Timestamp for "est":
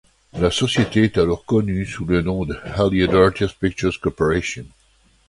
1.03-1.19